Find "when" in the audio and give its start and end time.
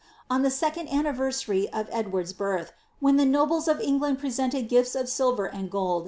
2.99-3.17